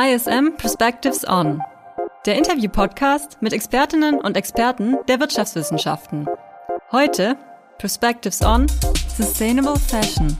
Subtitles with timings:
[0.00, 1.60] ISM Perspectives On,
[2.24, 6.28] der Interview-Podcast mit Expertinnen und Experten der Wirtschaftswissenschaften.
[6.92, 7.36] Heute
[7.78, 8.68] Perspectives On
[9.16, 10.38] Sustainable Fashion.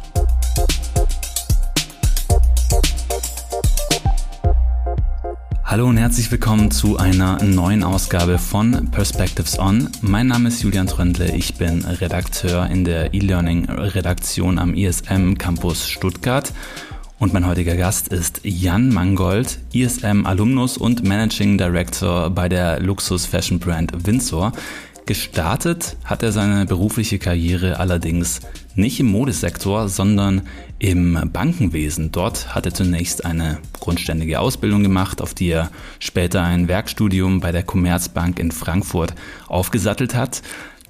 [5.64, 9.90] Hallo und herzlich willkommen zu einer neuen Ausgabe von Perspectives On.
[10.02, 16.52] Mein Name ist Julian Tröndle, ich bin Redakteur in der E-Learning-Redaktion am ISM Campus Stuttgart.
[17.18, 24.52] Und mein heutiger Gast ist Jan Mangold, ISM-Alumnus und Managing Director bei der Luxus-Fashion-Brand Windsor.
[25.04, 28.38] Gestartet hat er seine berufliche Karriere allerdings
[28.76, 30.42] nicht im Modesektor, sondern
[30.78, 32.12] im Bankenwesen.
[32.12, 37.50] Dort hat er zunächst eine grundständige Ausbildung gemacht, auf die er später ein Werkstudium bei
[37.50, 39.16] der Commerzbank in Frankfurt
[39.48, 40.42] aufgesattelt hat.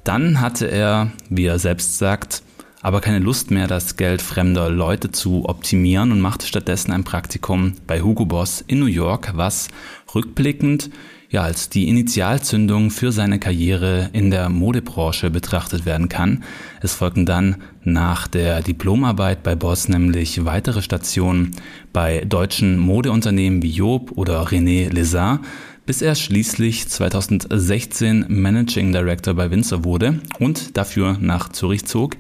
[0.05, 2.43] Dann hatte er, wie er selbst sagt,
[2.81, 7.75] aber keine Lust mehr, das Geld fremder Leute zu optimieren und machte stattdessen ein Praktikum
[7.87, 9.69] bei Hugo Boss in New York, was
[10.15, 10.91] rückblickend
[11.31, 16.45] ja als die Initialzündung für seine Karriere in der Modebranche betrachtet werden kann.
[16.81, 21.57] Es folgten dann nach der Diplomarbeit bei Boss nämlich weitere Stationen
[21.93, 25.41] bei deutschen Modeunternehmen wie Job oder René Lézard,
[25.85, 32.17] bis er schließlich 2016 Managing Director bei Windsor wurde und dafür nach Zürich zog,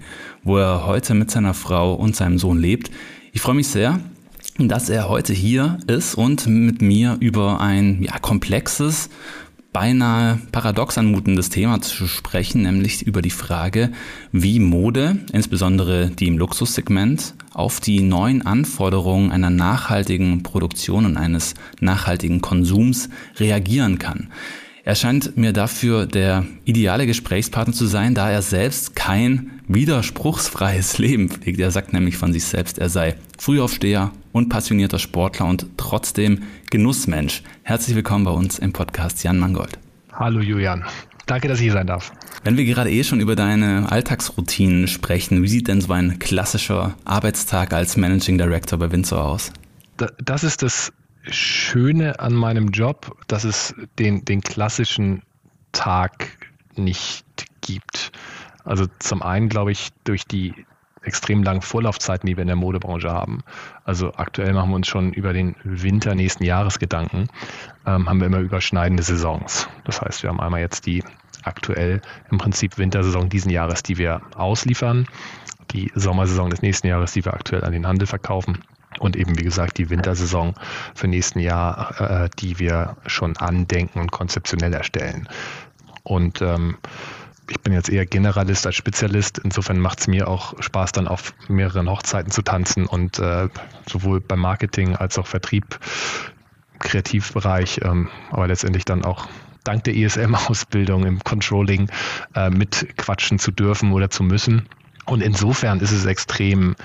[0.49, 2.91] wo er heute mit seiner Frau und seinem Sohn lebt.
[3.33, 4.01] Ich freue mich sehr,
[4.59, 9.11] dass er heute hier ist und mit mir über ein ja, komplexes,
[9.75, 13.93] beinahe paradox anmutendes Thema zu sprechen, nämlich über die Frage,
[14.33, 21.55] wie Mode, insbesondere die im Luxussegment, auf die neuen Anforderungen einer nachhaltigen Produktion und eines
[21.81, 24.29] nachhaltigen Konsums reagieren kann.
[24.89, 31.28] Er scheint mir dafür der ideale Gesprächspartner zu sein, da er selbst kein widerspruchsfreies Leben
[31.28, 31.61] pflegt.
[31.61, 37.42] Er sagt nämlich von sich selbst, er sei Frühaufsteher und passionierter Sportler und trotzdem Genussmensch.
[37.64, 39.78] Herzlich willkommen bei uns im Podcast Jan Mangold.
[40.11, 40.86] Hallo Julian.
[41.27, 42.11] Danke, dass ich hier sein darf.
[42.42, 46.95] Wenn wir gerade eh schon über deine Alltagsroutinen sprechen, wie sieht denn so ein klassischer
[47.05, 49.52] Arbeitstag als Managing Director bei Windsor aus?
[50.17, 50.95] Das ist das
[51.30, 55.22] Schöne an meinem Job, dass es den, den klassischen
[55.72, 56.39] Tag
[56.77, 57.24] nicht
[57.61, 58.12] gibt.
[58.64, 60.55] Also zum einen glaube ich durch die
[61.02, 63.42] extrem langen Vorlaufzeiten, die wir in der Modebranche haben.
[63.84, 67.28] Also aktuell machen wir uns schon über den Winter nächsten Jahres Gedanken,
[67.86, 69.68] ähm, haben wir immer überschneidende Saisons.
[69.84, 71.02] Das heißt, wir haben einmal jetzt die
[71.45, 75.06] aktuell im Prinzip Wintersaison diesen Jahres, die wir ausliefern,
[75.70, 78.64] die Sommersaison des nächsten Jahres, die wir aktuell an den Handel verkaufen
[78.98, 80.55] und eben, wie gesagt, die Wintersaison
[80.95, 85.29] für nächsten Jahr, äh, die wir schon andenken und konzeptionell erstellen.
[86.03, 86.79] Und ähm,
[87.51, 89.39] ich bin jetzt eher Generalist als Spezialist.
[89.39, 93.48] Insofern macht es mir auch Spaß, dann auf mehreren Hochzeiten zu tanzen und äh,
[93.89, 95.79] sowohl beim Marketing als auch Vertrieb,
[96.79, 99.29] Kreativbereich, ähm, aber letztendlich dann auch
[99.64, 101.91] dank der ESM-Ausbildung im Controlling
[102.35, 104.69] äh, mitquatschen zu dürfen oder zu müssen.
[105.07, 106.77] Und insofern ist es extrem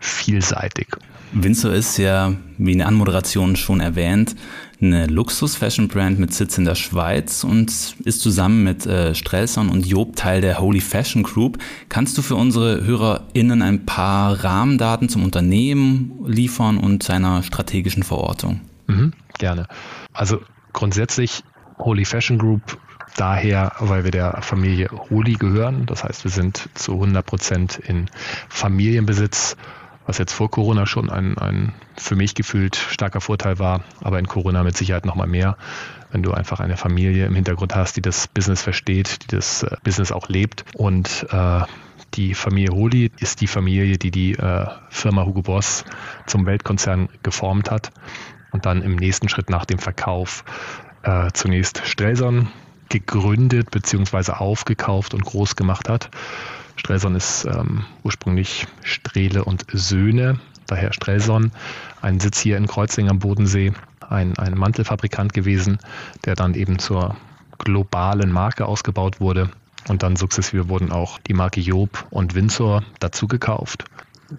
[0.00, 0.88] vielseitig.
[1.32, 4.34] Windsor ist ja, wie in der Anmoderation schon erwähnt,
[4.80, 7.70] eine Luxus-Fashion-Brand mit Sitz in der Schweiz und
[8.04, 11.58] ist zusammen mit äh, Strelson und Job Teil der Holy Fashion Group.
[11.88, 18.62] Kannst du für unsere HörerInnen ein paar Rahmendaten zum Unternehmen liefern und seiner strategischen Verortung?
[18.86, 19.68] Mhm, gerne.
[20.12, 20.40] Also
[20.72, 21.44] grundsätzlich
[21.78, 22.78] Holy Fashion Group
[23.16, 25.86] daher, weil wir der Familie Holy gehören.
[25.86, 28.06] Das heißt, wir sind zu 100 Prozent in
[28.48, 29.56] Familienbesitz
[30.06, 34.26] was jetzt vor Corona schon ein, ein für mich gefühlt starker Vorteil war, aber in
[34.26, 35.56] Corona mit Sicherheit nochmal mehr,
[36.10, 39.76] wenn du einfach eine Familie im Hintergrund hast, die das Business versteht, die das äh,
[39.84, 40.64] Business auch lebt.
[40.74, 41.60] Und äh,
[42.14, 45.84] die Familie Holi ist die Familie, die die äh, Firma Hugo Boss
[46.26, 47.92] zum Weltkonzern geformt hat.
[48.50, 50.44] Und dann im nächsten Schritt nach dem Verkauf
[51.02, 52.48] äh, zunächst Strelson
[52.88, 54.32] gegründet bzw.
[54.32, 56.10] aufgekauft und groß gemacht hat
[56.80, 61.52] Strelson ist ähm, ursprünglich Strehle und Söhne, daher Strelson,
[62.00, 63.74] ein Sitz hier in Kreuzing am Bodensee,
[64.08, 65.78] ein, ein Mantelfabrikant gewesen,
[66.24, 67.16] der dann eben zur
[67.58, 69.50] globalen Marke ausgebaut wurde.
[69.88, 73.84] Und dann sukzessive wurden auch die Marke Job und Windsor dazugekauft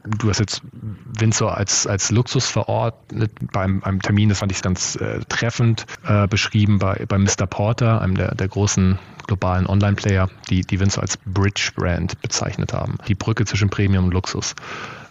[0.06, 4.96] du hast jetzt Windsor als, als Luxus verordnet beim einem Termin, das fand ich ganz
[4.96, 7.48] äh, treffend äh, beschrieben bei, bei Mr.
[7.48, 12.98] Porter, einem der, der großen globalen Online-Player, die, die Windsor als Bridge-Brand bezeichnet haben.
[13.08, 14.56] Die Brücke zwischen Premium und Luxus.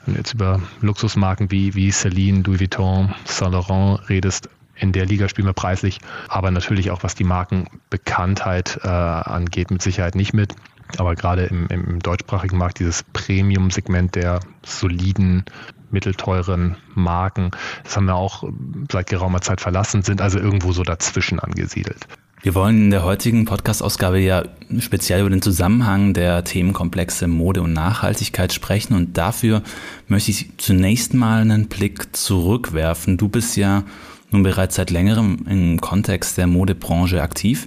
[0.04, 4.48] Wenn du jetzt über Luxusmarken wie, wie Celine, Louis Vuitton, Saint Laurent redest,
[4.80, 9.82] in der Liga spielen wir preislich, aber natürlich auch was die Markenbekanntheit äh, angeht, mit
[9.82, 10.54] Sicherheit nicht mit.
[10.98, 15.44] Aber gerade im, im deutschsprachigen Markt dieses Premium-Segment der soliden
[15.90, 17.50] mittelteuren Marken.
[17.84, 18.44] Das haben wir auch
[18.90, 22.06] seit geraumer Zeit verlassen, sind also irgendwo so dazwischen angesiedelt.
[22.42, 24.44] Wir wollen in der heutigen Podcast-Ausgabe ja
[24.78, 29.62] speziell über den Zusammenhang der Themenkomplexe Mode und Nachhaltigkeit sprechen und dafür
[30.08, 33.18] möchte ich zunächst mal einen Blick zurückwerfen.
[33.18, 33.82] Du bist ja
[34.30, 37.66] nun bereits seit längerem im Kontext der Modebranche aktiv.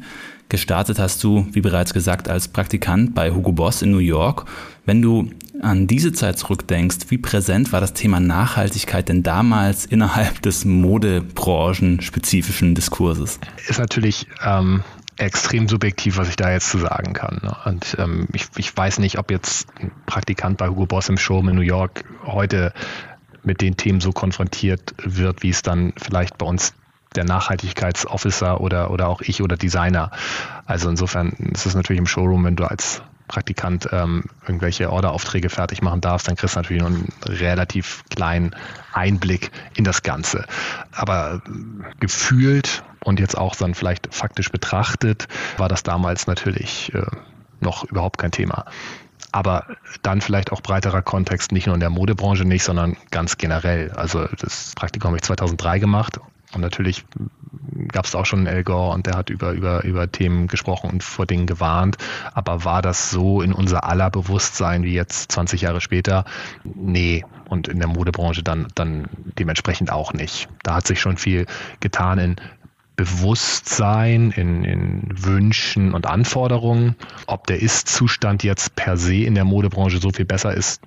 [0.50, 4.46] Gestartet hast du, wie bereits gesagt, als Praktikant bei Hugo Boss in New York.
[4.86, 5.32] Wenn du
[5.62, 12.76] an diese Zeit zurückdenkst, wie präsent war das Thema Nachhaltigkeit denn damals innerhalb des Modebranchen-spezifischen
[12.76, 13.40] Diskurses?
[13.68, 14.84] Ist natürlich ähm,
[15.18, 17.40] extrem subjektiv, was ich da jetzt zu sagen kann.
[17.42, 17.56] Ne?
[17.66, 21.50] Und ähm, ich, ich weiß nicht, ob jetzt ein Praktikant bei Hugo Boss im Showroom
[21.50, 22.74] in New York heute
[23.44, 26.74] mit den Themen so konfrontiert wird, wie es dann vielleicht bei uns
[27.16, 30.12] der Nachhaltigkeitsofficer oder, oder auch ich oder Designer.
[30.66, 35.82] Also insofern ist es natürlich im Showroom, wenn du als Praktikant ähm, irgendwelche Orderaufträge fertig
[35.82, 38.56] machen darfst, dann kriegst du natürlich nur einen relativ kleinen
[38.92, 40.46] Einblick in das Ganze.
[40.92, 41.42] Aber
[42.00, 47.06] gefühlt und jetzt auch dann vielleicht faktisch betrachtet, war das damals natürlich äh,
[47.60, 48.66] noch überhaupt kein Thema
[49.34, 49.66] aber
[50.04, 53.92] dann vielleicht auch breiterer Kontext, nicht nur in der Modebranche nicht, sondern ganz generell.
[53.92, 56.20] Also das Praktikum habe ich 2003 gemacht
[56.54, 57.04] und natürlich
[57.88, 61.04] gab es auch schon einen Gore und der hat über, über, über Themen gesprochen und
[61.04, 61.98] vor Dingen gewarnt.
[62.34, 66.26] Aber war das so in unser aller Bewusstsein wie jetzt 20 Jahre später?
[66.64, 67.26] Nee.
[67.50, 69.08] Und in der Modebranche dann, dann
[69.38, 70.48] dementsprechend auch nicht.
[70.64, 71.46] Da hat sich schon viel
[71.80, 72.36] getan in
[72.96, 76.96] Bewusstsein, in, in Wünschen und Anforderungen.
[77.26, 80.82] Ob der Ist-Zustand jetzt per se in der Modebranche so viel besser ist,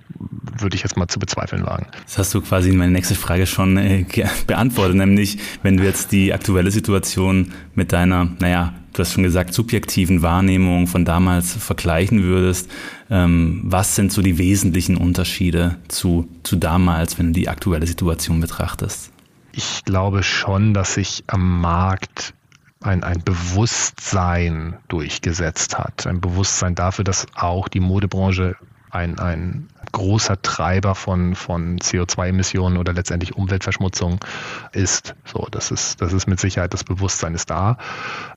[0.59, 1.87] würde ich jetzt mal zu bezweifeln wagen.
[2.05, 4.05] Das hast du quasi in meine nächste Frage schon äh,
[4.47, 9.53] beantwortet, nämlich wenn du jetzt die aktuelle Situation mit deiner, naja, du hast schon gesagt,
[9.53, 12.69] subjektiven Wahrnehmung von damals vergleichen würdest,
[13.09, 18.39] ähm, was sind so die wesentlichen Unterschiede zu, zu damals, wenn du die aktuelle Situation
[18.39, 19.11] betrachtest?
[19.57, 22.35] Ich glaube schon, dass sich am Markt
[22.79, 26.05] ein, ein Bewusstsein durchgesetzt hat.
[26.05, 28.55] Ein Bewusstsein dafür, dass auch die Modebranche
[28.91, 34.19] ein, ein großer Treiber von, von CO2-Emissionen oder letztendlich Umweltverschmutzung
[34.73, 35.15] ist.
[35.25, 37.77] So, das ist, das ist mit Sicherheit das Bewusstsein ist da.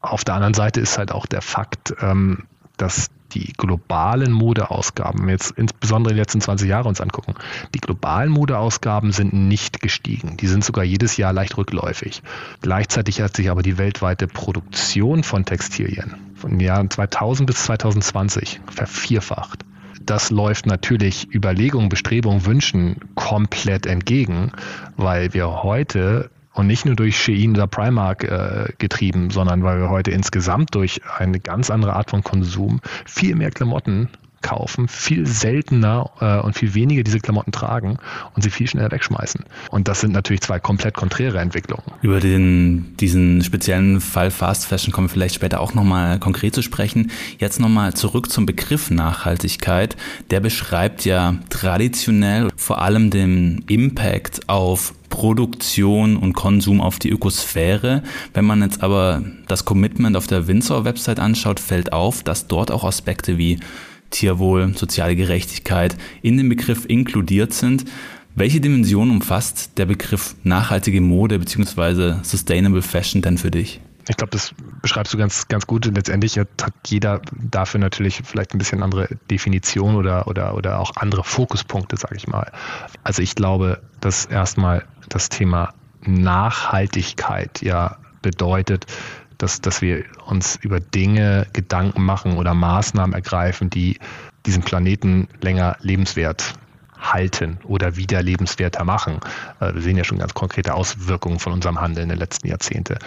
[0.01, 2.47] Auf der anderen Seite ist halt auch der Fakt, ähm,
[2.79, 7.35] dass die globalen Modeausgaben, jetzt insbesondere die letzten 20 Jahre uns angucken,
[7.75, 10.37] die globalen Modeausgaben sind nicht gestiegen.
[10.37, 12.23] Die sind sogar jedes Jahr leicht rückläufig.
[12.61, 18.61] Gleichzeitig hat sich aber die weltweite Produktion von Textilien von den Jahren 2000 bis 2020
[18.71, 19.65] vervierfacht.
[20.03, 24.53] Das läuft natürlich Überlegungen, Bestrebungen, Wünschen komplett entgegen,
[24.97, 29.91] weil wir heute und nicht nur durch Shein oder Primark äh, getrieben, sondern weil wir
[29.91, 34.09] heute insgesamt durch eine ganz andere Art von Konsum viel mehr Klamotten
[34.43, 37.99] kaufen, viel seltener äh, und viel weniger diese Klamotten tragen
[38.35, 39.45] und sie viel schneller wegschmeißen.
[39.71, 41.85] Und das sind natürlich zwei komplett konträre Entwicklungen.
[42.03, 46.63] Über den, diesen speziellen Fall Fast Fashion kommen wir vielleicht später auch nochmal konkret zu
[46.63, 47.11] sprechen.
[47.39, 49.97] Jetzt nochmal zurück zum Begriff Nachhaltigkeit.
[50.31, 58.03] Der beschreibt ja traditionell vor allem den Impact auf Produktion und Konsum auf die Ökosphäre.
[58.33, 62.85] Wenn man jetzt aber das Commitment auf der Windsor-Website anschaut, fällt auf, dass dort auch
[62.85, 63.59] Aspekte wie
[64.11, 67.85] Tierwohl, soziale Gerechtigkeit in den Begriff inkludiert sind.
[68.35, 72.23] Welche Dimension umfasst der Begriff nachhaltige Mode bzw.
[72.23, 73.81] Sustainable Fashion denn für dich?
[74.09, 75.85] Ich glaube, das beschreibst du ganz, ganz gut.
[75.85, 76.49] Letztendlich hat
[76.87, 82.17] jeder dafür natürlich vielleicht ein bisschen andere Definition oder, oder, oder auch andere Fokuspunkte, sage
[82.17, 82.51] ich mal.
[83.05, 88.87] Also ich glaube, dass erstmal das Thema Nachhaltigkeit ja bedeutet,
[89.43, 93.99] dass, dass wir uns über Dinge Gedanken machen oder Maßnahmen ergreifen, die
[94.47, 96.55] diesen Planeten länger lebenswert
[97.01, 99.21] halten oder wieder lebenswerter machen.
[99.61, 102.99] Äh, wir sehen ja schon ganz konkrete Auswirkungen von unserem Handeln in den letzten Jahrzehnte.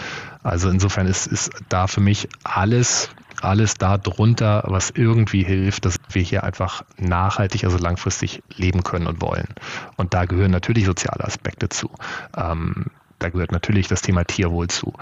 [0.41, 3.09] Also insofern ist, ist da für mich alles,
[3.41, 9.07] alles da drunter, was irgendwie hilft, dass wir hier einfach nachhaltig, also langfristig leben können
[9.07, 9.47] und wollen.
[9.95, 11.89] Und da gehören natürlich soziale Aspekte zu.
[12.35, 12.87] Ähm,
[13.19, 14.93] da gehört natürlich das Thema Tierwohl zu.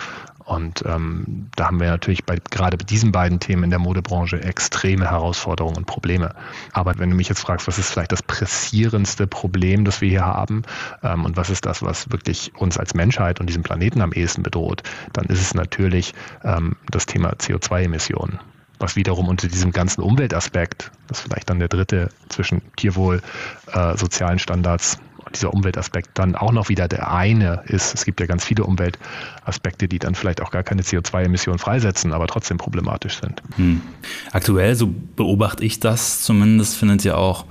[0.51, 4.43] Und ähm, da haben wir natürlich bei gerade bei diesen beiden Themen in der Modebranche
[4.43, 6.35] extreme Herausforderungen und Probleme.
[6.73, 10.25] Aber wenn du mich jetzt fragst, was ist vielleicht das pressierendste Problem, das wir hier
[10.25, 10.63] haben
[11.03, 14.43] ähm, und was ist das, was wirklich uns als Menschheit und diesen Planeten am ehesten
[14.43, 18.39] bedroht, dann ist es natürlich ähm, das Thema CO2-Emissionen
[18.77, 23.21] was wiederum unter diesem ganzen Umweltaspekt, das ist vielleicht dann der dritte zwischen Tierwohl,
[23.71, 24.97] äh, sozialen Standards
[25.35, 27.93] dieser Umweltaspekt dann auch noch wieder der eine ist.
[27.93, 32.27] Es gibt ja ganz viele Umweltaspekte, die dann vielleicht auch gar keine CO2-Emissionen freisetzen, aber
[32.27, 33.41] trotzdem problematisch sind.
[33.55, 33.81] Hm.
[34.31, 37.45] Aktuell, so beobachte ich das zumindest, findet ja auch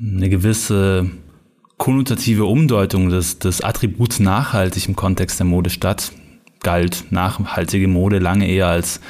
[0.00, 1.10] eine gewisse
[1.78, 6.12] konnotative Umdeutung des, des Attributs nachhaltig im Kontext der Mode statt.
[6.62, 9.00] Galt nachhaltige Mode lange eher als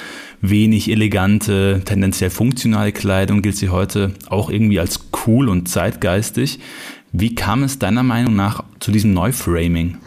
[0.40, 6.60] wenig elegante, tendenziell funktionale Kleidung, gilt sie heute auch irgendwie als cool und zeitgeistig.
[7.12, 9.98] Wie kam es deiner Meinung nach zu diesem Neuframing?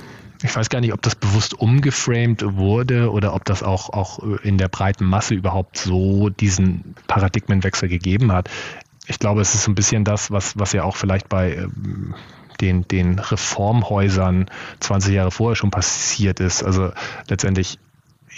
[0.42, 4.58] Ich weiß gar nicht, ob das bewusst umgeframed wurde oder ob das auch, auch in
[4.58, 8.50] der breiten Masse überhaupt so diesen Paradigmenwechsel gegeben hat.
[9.08, 12.16] Ich glaube, es ist ein bisschen das, was, was ja auch vielleicht bei ähm,
[12.62, 16.64] den, den Reformhäusern 20 Jahre vorher schon passiert ist.
[16.64, 16.92] Also
[17.28, 17.80] letztendlich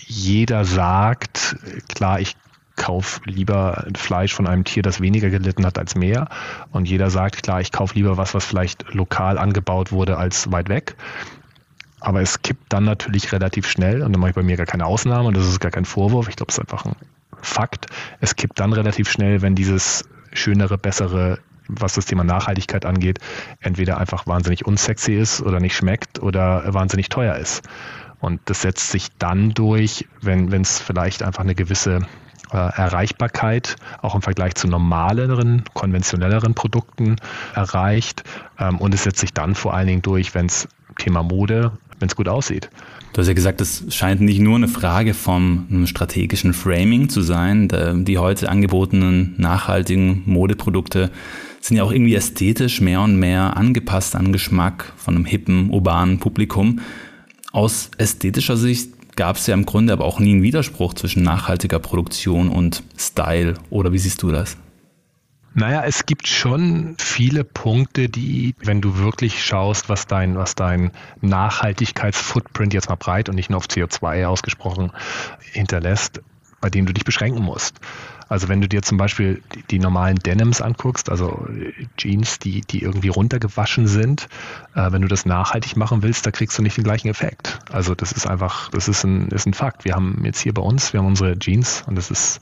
[0.07, 1.57] jeder sagt,
[1.93, 2.35] klar, ich
[2.75, 6.29] kaufe lieber Fleisch von einem Tier, das weniger gelitten hat als mehr.
[6.71, 10.69] Und jeder sagt, klar, ich kaufe lieber was, was vielleicht lokal angebaut wurde, als weit
[10.69, 10.95] weg.
[11.99, 14.85] Aber es kippt dann natürlich relativ schnell, und da mache ich bei mir gar keine
[14.85, 16.95] Ausnahme, und das ist gar kein Vorwurf, ich glaube, es ist einfach ein
[17.43, 17.87] Fakt.
[18.19, 23.19] Es kippt dann relativ schnell, wenn dieses schönere, bessere, was das Thema Nachhaltigkeit angeht,
[23.59, 27.67] entweder einfach wahnsinnig unsexy ist oder nicht schmeckt oder wahnsinnig teuer ist.
[28.19, 32.01] Und das setzt sich dann durch, wenn es vielleicht einfach eine gewisse
[32.51, 37.15] äh, Erreichbarkeit auch im Vergleich zu normaleren, konventionelleren Produkten
[37.53, 38.23] erreicht.
[38.59, 40.67] Ähm, und es setzt sich dann vor allen Dingen durch, wenn es
[40.97, 42.69] Thema Mode, wenn es gut aussieht.
[43.13, 47.67] Du hast ja gesagt, es scheint nicht nur eine Frage vom strategischen Framing zu sein.
[48.05, 51.11] Die heute angebotenen nachhaltigen Modeprodukte
[51.59, 56.19] sind ja auch irgendwie ästhetisch mehr und mehr angepasst an Geschmack von einem hippen, urbanen
[56.19, 56.79] Publikum.
[57.51, 61.77] Aus ästhetischer Sicht gab es ja im Grunde aber auch nie einen Widerspruch zwischen nachhaltiger
[61.77, 63.53] Produktion und Style.
[63.69, 64.57] Oder wie siehst du das?
[65.53, 70.89] Naja, es gibt schon viele Punkte, die, wenn du wirklich schaust, was dein, was dein
[71.21, 74.91] Nachhaltigkeitsfootprint jetzt mal breit und nicht nur auf CO2 ausgesprochen
[75.51, 76.23] hinterlässt,
[76.61, 77.79] bei denen du dich beschränken musst.
[78.29, 81.47] Also wenn du dir zum Beispiel die, die normalen Denims anguckst, also
[81.97, 84.29] Jeans, die, die irgendwie runtergewaschen sind,
[84.73, 87.59] äh, wenn du das nachhaltig machen willst, da kriegst du nicht den gleichen Effekt.
[87.69, 89.83] Also das ist einfach, das ist ein, ist ein Fakt.
[89.83, 92.39] Wir haben jetzt hier bei uns, wir haben unsere Jeans und das ist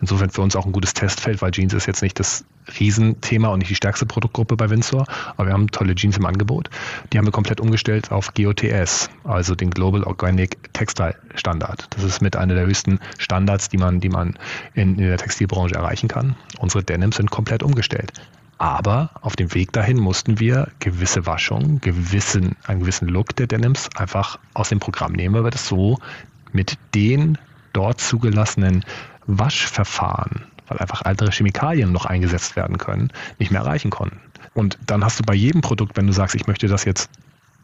[0.00, 2.44] insofern für uns auch ein gutes Testfeld, weil Jeans ist jetzt nicht das
[2.78, 6.70] Riesenthema und nicht die stärkste Produktgruppe bei Windsor, aber wir haben tolle Jeans im Angebot.
[7.12, 11.88] Die haben wir komplett umgestellt auf GOTS, also den Global Organic Textile Standard.
[11.90, 14.38] Das ist mit einer der höchsten Standards, die man, die man
[14.74, 16.36] in, in der Textilbranche erreichen kann.
[16.58, 18.12] Unsere Denims sind komplett umgestellt.
[18.58, 23.88] Aber auf dem Weg dahin mussten wir gewisse Waschungen, gewissen, einen gewissen Look der Denims
[23.96, 25.98] einfach aus dem Programm nehmen, weil wir das so
[26.52, 27.38] mit den
[27.72, 28.84] dort zugelassenen
[29.26, 34.20] Waschverfahren weil einfach andere Chemikalien noch eingesetzt werden können, nicht mehr erreichen konnten.
[34.54, 37.10] Und dann hast du bei jedem Produkt, wenn du sagst, ich möchte das jetzt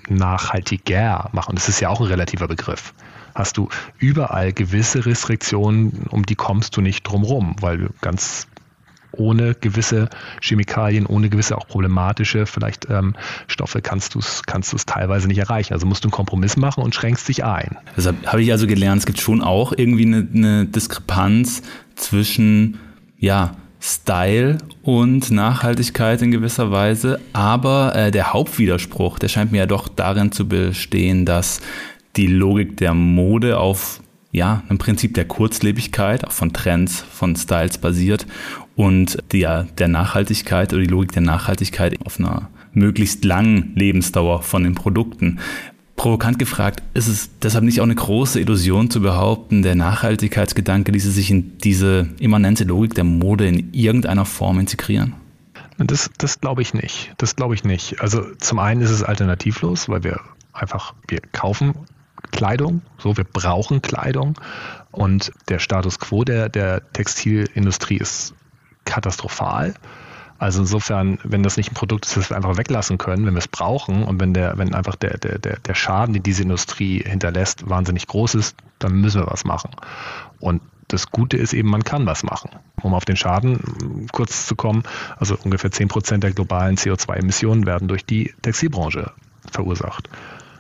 [0.08, 2.94] nachhaltiger machen, das ist ja auch ein relativer Begriff,
[3.34, 8.46] hast du überall gewisse Restriktionen, um die kommst du nicht drumrum, weil ganz
[9.12, 10.08] ohne gewisse
[10.40, 13.14] Chemikalien, ohne gewisse auch problematische vielleicht ähm,
[13.46, 15.72] Stoffe kannst du es kannst teilweise nicht erreichen.
[15.72, 17.76] Also musst du einen Kompromiss machen und schränkst dich ein.
[17.96, 21.62] Deshalb habe ich also gelernt, es gibt schon auch irgendwie eine, eine Diskrepanz
[21.96, 22.78] zwischen
[23.18, 27.20] ja, Style und Nachhaltigkeit in gewisser Weise.
[27.32, 31.60] Aber äh, der Hauptwiderspruch, der scheint mir ja doch darin zu bestehen, dass
[32.16, 34.00] die Logik der Mode auf
[34.32, 38.26] ja, einem Prinzip der Kurzlebigkeit, auch von Trends, von Styles basiert
[38.76, 44.64] und der, der Nachhaltigkeit oder die Logik der Nachhaltigkeit auf einer möglichst langen Lebensdauer von
[44.64, 45.38] den Produkten.
[45.98, 51.10] Provokant gefragt, ist es deshalb nicht auch eine große Illusion zu behaupten, der Nachhaltigkeitsgedanke ließe
[51.10, 55.14] sich in diese immanente Logik der Mode in irgendeiner Form integrieren?
[55.76, 57.12] Das, das glaube ich nicht.
[57.18, 58.00] Das glaube ich nicht.
[58.00, 60.20] Also zum einen ist es alternativlos, weil wir
[60.52, 61.74] einfach, wir kaufen
[62.30, 64.38] Kleidung, so wir brauchen Kleidung
[64.92, 68.34] und der Status quo der, der Textilindustrie ist
[68.84, 69.74] katastrophal.
[70.38, 73.40] Also insofern, wenn das nicht ein Produkt ist, das wir einfach weglassen können, wenn wir
[73.40, 77.68] es brauchen und wenn der, wenn einfach der, der, der, Schaden, den diese Industrie hinterlässt,
[77.68, 79.70] wahnsinnig groß ist, dann müssen wir was machen.
[80.38, 82.50] Und das Gute ist eben, man kann was machen.
[82.82, 84.84] Um auf den Schaden kurz zu kommen,
[85.16, 89.10] also ungefähr 10 Prozent der globalen CO2-Emissionen werden durch die Textilbranche
[89.50, 90.08] verursacht.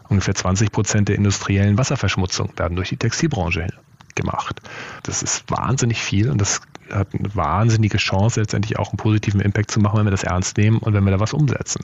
[0.08, 3.68] Ungefähr 20 Prozent der industriellen Wasserverschmutzung werden durch die Textilbranche
[4.14, 4.60] gemacht.
[5.04, 6.60] Das ist wahnsinnig viel und das
[6.92, 10.56] hat eine wahnsinnige Chance, letztendlich auch einen positiven Impact zu machen, wenn wir das ernst
[10.56, 11.82] nehmen und wenn wir da was umsetzen.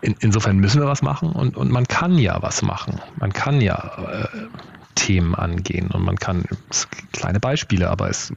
[0.00, 3.00] In, insofern müssen wir was machen und, und man kann ja was machen.
[3.18, 4.48] Man kann ja äh,
[4.94, 6.44] Themen angehen und man kann
[7.12, 8.32] kleine Beispiele, aber es,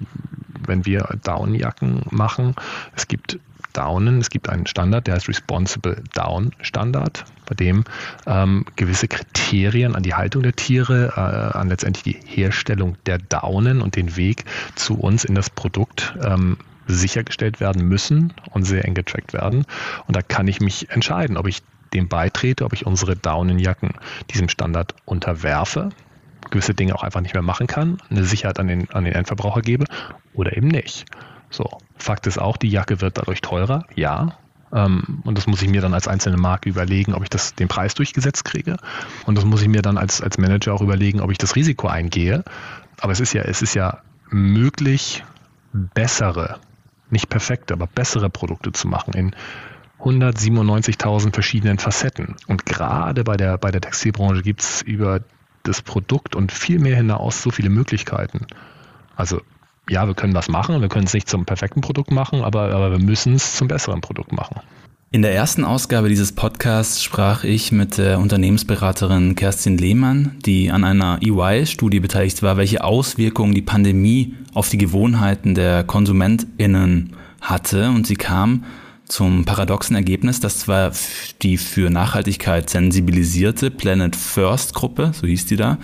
[0.60, 2.56] wenn wir Downjacken machen,
[2.96, 3.40] es gibt
[3.74, 4.20] Downen.
[4.20, 7.84] Es gibt einen Standard, der heißt Responsible Down Standard, bei dem
[8.28, 13.82] ähm, gewisse Kriterien an die Haltung der Tiere, äh, an letztendlich die Herstellung der Daunen
[13.82, 18.94] und den Weg zu uns in das Produkt ähm, sichergestellt werden müssen und sehr eng
[18.94, 19.66] getrackt werden.
[20.08, 21.62] Und da kann ich mich entscheiden, ob ich
[21.94, 23.92] dem beitrete, ob ich unsere Daunenjacken
[24.34, 25.90] diesem Standard unterwerfe,
[26.50, 29.62] gewisse Dinge auch einfach nicht mehr machen kann, eine Sicherheit an den, an den Endverbraucher
[29.62, 29.86] gebe
[30.34, 31.06] oder eben nicht.
[31.52, 34.38] So, Fakt ist auch, die Jacke wird dadurch teurer, ja.
[34.74, 37.68] Ähm, und das muss ich mir dann als einzelne Marke überlegen, ob ich das, den
[37.68, 38.78] Preis durchgesetzt kriege.
[39.26, 41.88] Und das muss ich mir dann als, als Manager auch überlegen, ob ich das Risiko
[41.88, 42.44] eingehe.
[43.02, 45.24] Aber es ist ja, es ist ja möglich,
[45.74, 46.60] bessere,
[47.10, 49.36] nicht perfekte, aber bessere Produkte zu machen in
[50.00, 52.36] 197.000 verschiedenen Facetten.
[52.48, 55.22] Und gerade bei der, bei der Textilbranche gibt es über
[55.64, 58.48] das Produkt und viel mehr hinaus so viele Möglichkeiten.
[59.16, 59.42] Also
[59.90, 62.92] ja, wir können was machen, wir können es nicht zum perfekten Produkt machen, aber, aber
[62.92, 64.62] wir müssen es zum besseren Produkt machen.
[65.14, 70.86] In der ersten Ausgabe dieses Podcasts sprach ich mit der Unternehmensberaterin Kerstin Lehmann, die an
[70.86, 77.90] einer EY-Studie beteiligt war, welche Auswirkungen die Pandemie auf die Gewohnheiten der KonsumentInnen hatte.
[77.90, 78.64] Und sie kam
[79.12, 80.94] zum paradoxen Ergebnis, dass zwar
[81.42, 85.80] die für Nachhaltigkeit sensibilisierte Planet First Gruppe, so hieß die da,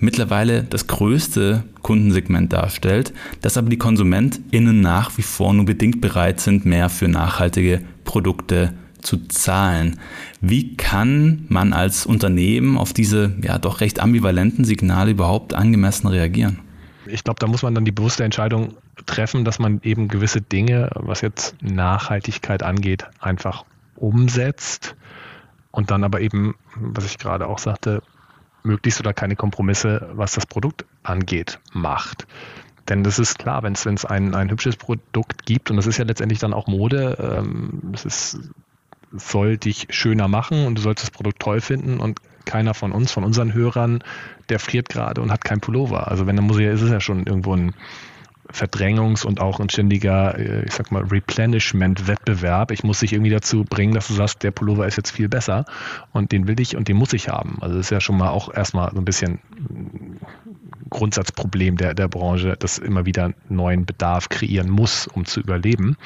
[0.00, 6.40] mittlerweile das größte Kundensegment darstellt, dass aber die KonsumentInnen nach wie vor nur bedingt bereit
[6.40, 10.00] sind, mehr für nachhaltige Produkte zu zahlen.
[10.40, 16.58] Wie kann man als Unternehmen auf diese ja doch recht ambivalenten Signale überhaupt angemessen reagieren?
[17.06, 18.74] Ich glaube, da muss man dann die bewusste Entscheidung
[19.06, 23.64] treffen, dass man eben gewisse Dinge, was jetzt Nachhaltigkeit angeht, einfach
[23.96, 24.96] umsetzt
[25.70, 28.02] und dann aber eben, was ich gerade auch sagte,
[28.62, 32.26] möglichst oder keine Kompromisse, was das Produkt angeht, macht.
[32.88, 36.04] Denn das ist klar, wenn es ein, ein hübsches Produkt gibt, und das ist ja
[36.04, 38.38] letztendlich dann auch Mode, ähm, es ist,
[39.12, 43.12] soll dich schöner machen und du sollst das Produkt toll finden und keiner von uns,
[43.12, 44.02] von unseren Hörern,
[44.48, 46.08] der friert gerade und hat kein Pullover.
[46.08, 47.74] Also wenn, dann muss ist es ja schon irgendwo ein
[48.54, 52.70] Verdrängungs- und auch ein ständiger, äh, ich sag mal, Replenishment-Wettbewerb.
[52.70, 55.64] Ich muss dich irgendwie dazu bringen, dass du sagst, der Pullover ist jetzt viel besser
[56.12, 57.58] und den will ich und den muss ich haben.
[57.60, 59.40] Also das ist ja schon mal auch erstmal so ein bisschen
[60.90, 65.96] Grundsatzproblem der, der Branche, dass immer wieder neuen Bedarf kreieren muss, um zu überleben.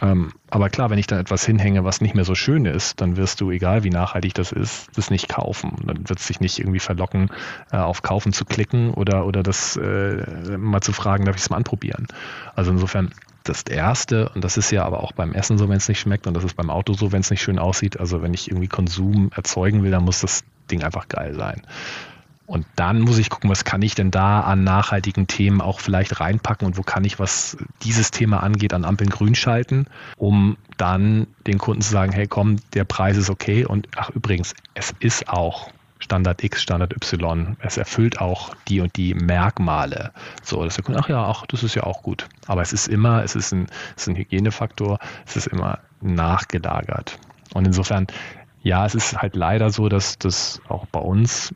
[0.00, 3.16] Ähm, aber klar, wenn ich dann etwas hinhänge, was nicht mehr so schön ist, dann
[3.16, 5.76] wirst du, egal wie nachhaltig das ist, das nicht kaufen.
[5.84, 7.30] Dann wird es dich nicht irgendwie verlocken,
[7.72, 11.50] äh, auf Kaufen zu klicken oder, oder das äh, mal zu fragen, darf ich es
[11.50, 12.06] mal anprobieren.
[12.54, 13.10] Also insofern
[13.44, 16.26] das Erste, und das ist ja aber auch beim Essen so, wenn es nicht schmeckt,
[16.26, 17.98] und das ist beim Auto so, wenn es nicht schön aussieht.
[17.98, 21.62] Also wenn ich irgendwie Konsum erzeugen will, dann muss das Ding einfach geil sein.
[22.48, 26.18] Und dann muss ich gucken, was kann ich denn da an nachhaltigen Themen auch vielleicht
[26.18, 29.84] reinpacken und wo kann ich, was dieses Thema angeht, an Ampeln grün schalten,
[30.16, 34.54] um dann den Kunden zu sagen, hey komm, der Preis ist okay und ach übrigens,
[34.72, 37.58] es ist auch Standard X, Standard Y.
[37.60, 40.12] Es erfüllt auch die und die Merkmale.
[40.42, 42.28] So, dass der Kunde, ach ja, ach, das ist ja auch gut.
[42.46, 47.18] Aber es ist immer, es ist ein, es ist ein Hygienefaktor, es ist immer nachgelagert.
[47.52, 48.06] Und insofern,
[48.62, 51.54] ja, es ist halt leider so, dass das auch bei uns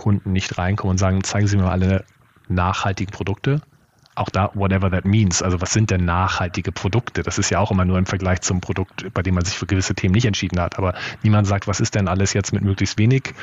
[0.00, 2.04] Kunden nicht reinkommen und sagen, zeigen Sie mir mal alle
[2.48, 3.60] nachhaltigen Produkte.
[4.14, 5.42] Auch da, whatever that means.
[5.42, 7.22] Also was sind denn nachhaltige Produkte?
[7.22, 9.66] Das ist ja auch immer nur im Vergleich zum Produkt, bei dem man sich für
[9.66, 10.78] gewisse Themen nicht entschieden hat.
[10.78, 13.34] Aber niemand sagt, was ist denn alles jetzt mit möglichst wenig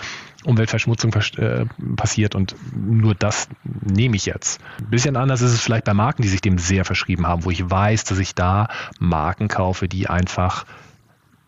[0.45, 1.65] Umweltverschmutzung äh,
[1.95, 4.59] passiert und nur das nehme ich jetzt.
[4.79, 7.51] Ein bisschen anders ist es vielleicht bei Marken, die sich dem sehr verschrieben haben, wo
[7.51, 8.67] ich weiß, dass ich da
[8.99, 10.65] Marken kaufe, die einfach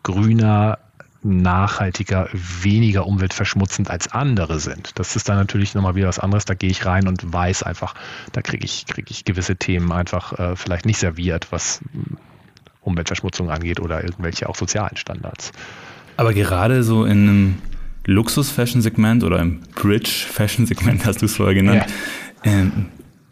[0.04, 0.78] grüner,
[1.22, 4.92] nachhaltiger, weniger umweltverschmutzend als andere sind.
[4.98, 6.46] Das ist dann natürlich nochmal wieder was anderes.
[6.46, 7.94] Da gehe ich rein und weiß einfach,
[8.32, 11.80] da kriege ich, kriege ich gewisse Themen einfach äh, vielleicht nicht serviert, was
[12.80, 15.52] Umweltverschmutzung angeht oder irgendwelche auch sozialen Standards.
[16.16, 17.54] Aber gerade so in einem
[18.06, 21.84] Luxus-Fashion-Segment oder im Bridge-Fashion-Segment hast du es vorher genannt,
[22.44, 22.52] ja.
[22.52, 22.86] ähm,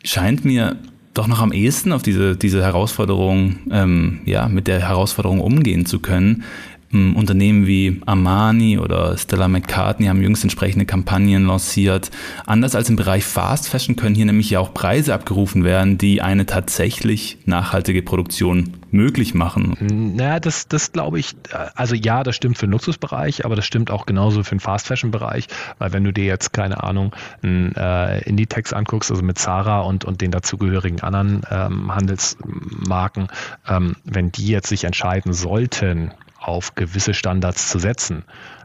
[0.04, 0.76] scheint mir
[1.14, 6.00] doch noch am ehesten auf diese, diese Herausforderung, ähm, ja, mit der Herausforderung umgehen zu
[6.00, 6.44] können,
[6.90, 12.10] Unternehmen wie Armani oder Stella McCartney haben jüngst entsprechende Kampagnen lanciert.
[12.46, 16.22] Anders als im Bereich Fast Fashion können hier nämlich ja auch Preise abgerufen werden, die
[16.22, 20.14] eine tatsächlich nachhaltige Produktion möglich machen.
[20.16, 21.34] Naja, das, das glaube ich,
[21.74, 24.86] also ja, das stimmt für den Luxusbereich, aber das stimmt auch genauso für den Fast
[24.86, 25.48] Fashion Bereich,
[25.78, 30.06] weil wenn du dir jetzt, keine Ahnung, ein äh, Inditex anguckst, also mit Zara und,
[30.06, 33.28] und den dazugehörigen anderen ähm, Handelsmarken,
[33.68, 36.12] ähm, wenn die jetzt sich entscheiden sollten,
[36.48, 38.24] auf gewisse Standards zu setzen.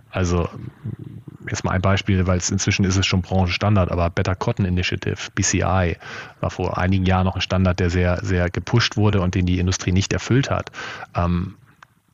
[0.10, 0.48] Also
[1.50, 5.17] jetzt mal ein Beispiel, weil es inzwischen ist es schon Branchenstandard, aber Better Cotton Initiative,
[5.36, 5.98] BCI,
[6.39, 9.60] war vor einigen Jahren noch ein Standard, der sehr, sehr gepusht wurde und den die
[9.60, 10.72] Industrie nicht erfüllt hat.
[11.15, 11.56] Ähm,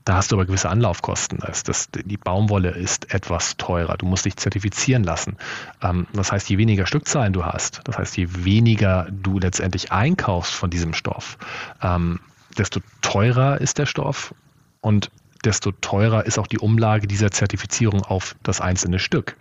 [0.05, 1.39] da hast du aber gewisse Anlaufkosten.
[1.39, 3.95] Das, das, die Baumwolle ist etwas teurer.
[3.97, 5.38] Du musst dich zertifizieren lassen.
[5.84, 10.53] Ähm, das heißt, je weniger Stückzahlen du hast, das heißt, je weniger du letztendlich einkaufst
[10.53, 11.38] von diesem Stoff,
[11.84, 12.21] ähm,
[12.58, 14.34] desto teurer ist der Stoff
[14.82, 15.12] und
[15.45, 19.38] desto teurer ist auch die Umlage dieser Zertifizierung auf das einzelne Stück.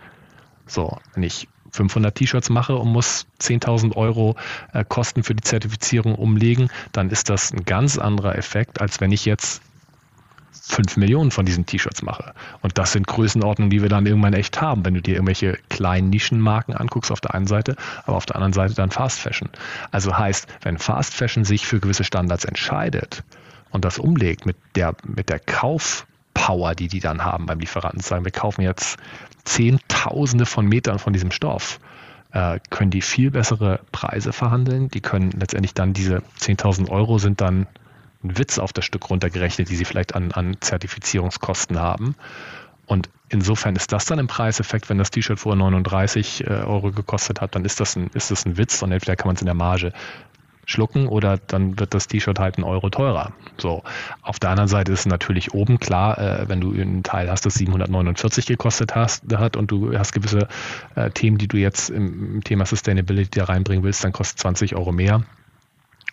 [0.67, 4.37] So, wenn ich 500 T-Shirts mache und muss 10.000 Euro
[4.73, 9.13] äh, Kosten für die Zertifizierung umlegen, dann ist das ein ganz anderer Effekt, als wenn
[9.13, 9.63] ich jetzt
[10.53, 12.35] 5 Millionen von diesen T-Shirts mache.
[12.61, 16.11] Und das sind Größenordnungen, die wir dann irgendwann echt haben, wenn du dir irgendwelche kleinen
[16.11, 19.49] Nischenmarken anguckst auf der einen Seite, aber auf der anderen Seite dann Fast Fashion.
[19.91, 23.23] Also heißt, wenn Fast Fashion sich für gewisse Standards entscheidet
[23.71, 28.25] und das umlegt mit der, mit der Kaufpower, die die dann haben beim Lieferanten, sagen,
[28.25, 28.99] wir kaufen jetzt
[29.45, 31.81] Zehntausende von Metern von diesem Stoff,
[32.33, 34.89] äh, können die viel bessere Preise verhandeln.
[34.89, 37.67] Die können letztendlich dann diese 10.000 Euro sind dann
[38.23, 42.15] ein Witz auf das Stück runtergerechnet, die sie vielleicht an, an Zertifizierungskosten haben.
[42.87, 47.41] Und insofern ist das dann im Preiseffekt, wenn das T-Shirt vorher 39 äh, Euro gekostet
[47.41, 49.47] hat, dann ist das ein, ist das ein Witz und entweder kann man es in
[49.47, 49.93] der Marge
[50.69, 53.33] schlucken oder dann wird das T-Shirt halt ein Euro teurer.
[53.57, 53.83] So.
[54.23, 57.55] Auf der anderen Seite ist natürlich oben klar, äh, wenn du einen Teil hast, das
[57.55, 60.47] 749 gekostet hast, hat und du hast gewisse
[60.95, 64.93] äh, Themen, die du jetzt im, Thema Sustainability da reinbringen willst, dann kostet 20 Euro
[64.93, 65.23] mehr.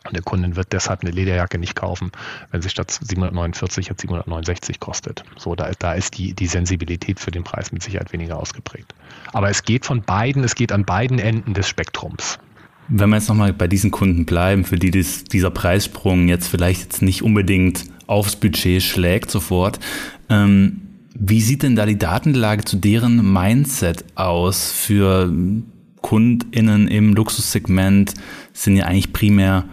[0.05, 2.11] Und der Kunde wird deshalb eine Lederjacke nicht kaufen,
[2.51, 5.23] wenn sie statt 749 jetzt 769 kostet.
[5.35, 8.93] So, da, da ist die, die Sensibilität für den Preis mit Sicherheit weniger ausgeprägt.
[9.33, 12.39] Aber es geht von beiden, es geht an beiden Enden des Spektrums.
[12.87, 16.81] Wenn wir jetzt nochmal bei diesen Kunden bleiben, für die das, dieser Preissprung jetzt vielleicht
[16.81, 19.79] jetzt nicht unbedingt aufs Budget schlägt sofort,
[20.29, 20.81] ähm,
[21.17, 25.33] wie sieht denn da die Datenlage zu deren Mindset aus für
[26.01, 28.13] KundInnen im Luxussegment?
[28.53, 29.63] Sind ja eigentlich primär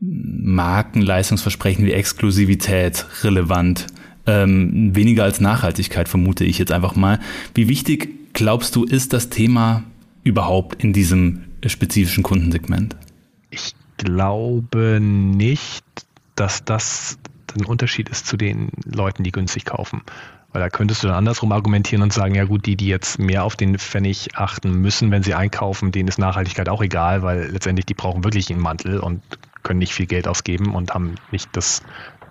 [0.00, 3.86] Markenleistungsversprechen wie Exklusivität relevant.
[4.26, 7.18] Ähm, weniger als Nachhaltigkeit vermute ich jetzt einfach mal.
[7.54, 9.84] Wie wichtig glaubst du ist das Thema
[10.22, 12.96] überhaupt in diesem spezifischen Kundensegment?
[13.50, 15.84] Ich glaube nicht,
[16.36, 17.18] dass das
[17.56, 20.02] ein Unterschied ist zu den Leuten, die günstig kaufen.
[20.52, 23.42] Weil da könntest du dann andersrum argumentieren und sagen, ja gut, die, die jetzt mehr
[23.42, 27.86] auf den Pfennig achten müssen, wenn sie einkaufen, denen ist Nachhaltigkeit auch egal, weil letztendlich
[27.86, 29.20] die brauchen wirklich einen Mantel und
[29.64, 31.82] können nicht viel Geld ausgeben und haben nicht das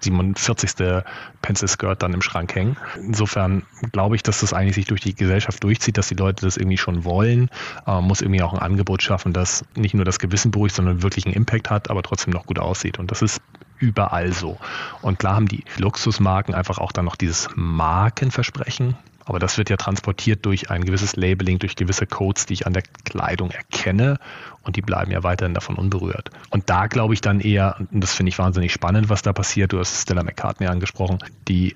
[0.03, 1.03] 47.
[1.41, 2.77] Pencil Skirt dann im Schrank hängen.
[2.97, 6.57] Insofern glaube ich, dass das eigentlich sich durch die Gesellschaft durchzieht, dass die Leute das
[6.57, 7.49] irgendwie schon wollen.
[7.85, 11.03] Man äh, muss irgendwie auch ein Angebot schaffen, das nicht nur das Gewissen beruhigt, sondern
[11.03, 12.99] wirklich einen Impact hat, aber trotzdem noch gut aussieht.
[12.99, 13.41] Und das ist
[13.79, 14.57] überall so.
[15.01, 18.95] Und klar haben die Luxusmarken einfach auch dann noch dieses Markenversprechen.
[19.25, 22.73] Aber das wird ja transportiert durch ein gewisses Labeling, durch gewisse Codes, die ich an
[22.73, 24.19] der Kleidung erkenne
[24.63, 26.29] und die bleiben ja weiterhin davon unberührt.
[26.49, 29.73] Und da glaube ich dann eher, und das finde ich wahnsinnig spannend, was da passiert,
[29.73, 31.75] du hast Stella McCartney angesprochen, die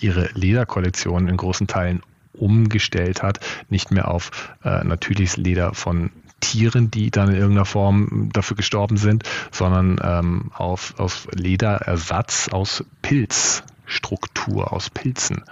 [0.00, 6.90] ihre Lederkollektion in großen Teilen umgestellt hat, nicht mehr auf äh, natürliches Leder von Tieren,
[6.90, 13.64] die dann in irgendeiner Form dafür gestorben sind, sondern ähm, auf, auf Lederersatz aus Pilz.
[13.88, 15.44] Struktur aus Pilzen.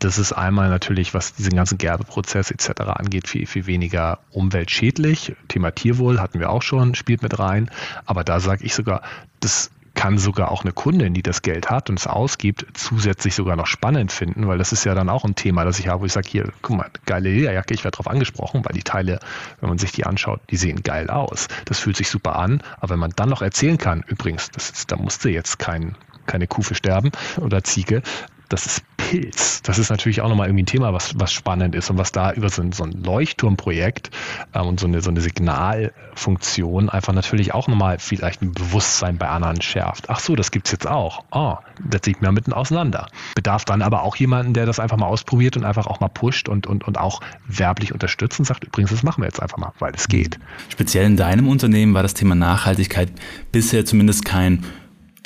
[0.00, 2.80] Das ist einmal natürlich, was diesen ganzen Gerbeprozess etc.
[2.80, 5.36] angeht, viel, viel weniger umweltschädlich.
[5.48, 7.70] Thema Tierwohl hatten wir auch schon, spielt mit rein.
[8.06, 9.02] Aber da sage ich sogar,
[9.40, 13.56] das kann sogar auch eine Kundin, die das Geld hat und es ausgibt, zusätzlich sogar
[13.56, 16.06] noch spannend finden, weil das ist ja dann auch ein Thema, das ich habe, wo
[16.06, 19.18] ich sage, hier, guck mal, geile Lederjacke, ich werde darauf angesprochen, weil die Teile,
[19.60, 21.48] wenn man sich die anschaut, die sehen geil aus.
[21.66, 24.90] Das fühlt sich super an, aber wenn man dann noch erzählen kann, übrigens, das ist,
[24.90, 27.10] da musste jetzt kein keine Kuh für sterben
[27.40, 28.02] oder Ziege.
[28.50, 29.62] Das ist Pilz.
[29.62, 32.32] Das ist natürlich auch nochmal irgendwie ein Thema, was, was spannend ist und was da
[32.32, 34.10] über so ein, so ein Leuchtturmprojekt
[34.54, 39.28] ähm, und so eine, so eine Signalfunktion einfach natürlich auch nochmal vielleicht ein Bewusstsein bei
[39.28, 40.10] anderen schärft.
[40.10, 41.24] Ach so, das gibt es jetzt auch.
[41.30, 41.56] Oh,
[41.88, 43.06] das liegt mir mitten auseinander.
[43.36, 46.48] Bedarf dann aber auch jemanden, der das einfach mal ausprobiert und einfach auch mal pusht
[46.48, 49.72] und, und, und auch werblich unterstützt und sagt, übrigens, das machen wir jetzt einfach mal,
[49.78, 50.38] weil es geht.
[50.68, 53.12] Speziell in deinem Unternehmen war das Thema Nachhaltigkeit
[53.52, 54.64] bisher zumindest kein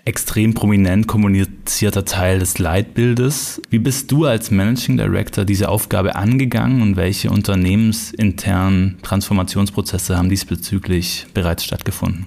[0.05, 3.63] extrem prominent kommunizierter Teil des Leitbildes.
[3.71, 11.27] Wie bist du als Managing Director diese Aufgabe angegangen und welche unternehmensinternen Transformationsprozesse haben diesbezüglich
[11.33, 12.27] bereits stattgefunden?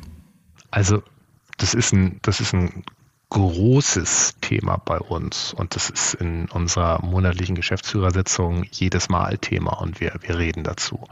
[0.71, 1.03] Also
[1.57, 2.83] das ist ein, das ist ein
[3.29, 9.99] großes Thema bei uns und das ist in unserer monatlichen Geschäftsführersitzung jedes Mal Thema und
[9.99, 11.03] wir, wir reden dazu.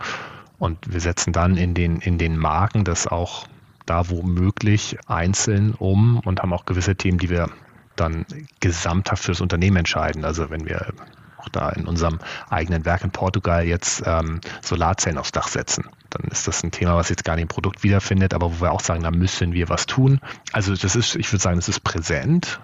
[0.58, 3.46] Und wir setzen dann in den, in den Marken das auch
[3.86, 7.50] da womöglich einzeln um und haben auch gewisse Themen, die wir
[7.96, 8.26] dann
[8.60, 10.26] gesamthaft fürs Unternehmen entscheiden.
[10.26, 10.94] Also wenn wir
[11.38, 12.20] auch da in unserem
[12.50, 16.96] eigenen Werk in Portugal jetzt ähm, Solarzellen aufs Dach setzen, dann ist das ein Thema,
[16.96, 19.70] was jetzt gar nicht im Produkt wiederfindet, aber wo wir auch sagen, da müssen wir
[19.70, 20.20] was tun.
[20.52, 22.60] Also das ist, ich würde sagen, das ist präsent,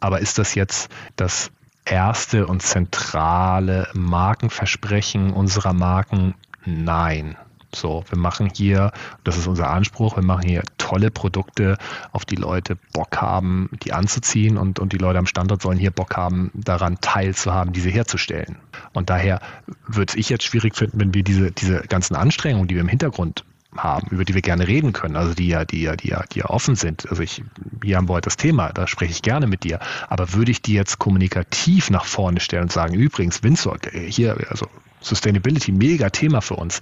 [0.00, 1.50] aber ist das jetzt das
[1.84, 6.34] erste und zentrale Markenversprechen unserer Marken?
[6.64, 7.36] Nein.
[7.74, 8.92] So, wir machen hier,
[9.24, 11.76] das ist unser Anspruch, wir machen hier tolle Produkte,
[12.12, 15.90] auf die Leute Bock haben, die anzuziehen und, und die Leute am Standort sollen hier
[15.90, 18.56] Bock haben, daran teilzuhaben, diese herzustellen.
[18.92, 19.40] Und daher
[19.86, 23.44] würde ich jetzt schwierig finden, wenn wir diese, diese ganzen Anstrengungen, die wir im Hintergrund
[23.76, 26.40] haben, über die wir gerne reden können, also die ja, die ja, die ja, die
[26.40, 27.08] ja offen sind.
[27.10, 27.42] Also ich,
[27.82, 29.80] hier haben wir heute das Thema, da spreche ich gerne mit dir.
[30.08, 34.66] Aber würde ich die jetzt kommunikativ nach vorne stellen und sagen, übrigens, Windsor, hier, also
[35.00, 36.80] Sustainability, mega Thema für uns.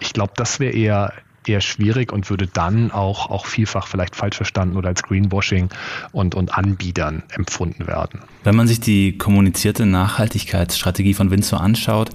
[0.00, 1.12] Ich glaube, das wäre eher
[1.48, 5.68] eher schwierig und würde dann auch, auch vielfach vielleicht falsch verstanden oder als Greenwashing
[6.12, 8.20] und, und Anbietern empfunden werden.
[8.44, 12.10] Wenn man sich die kommunizierte Nachhaltigkeitsstrategie von Windsor anschaut,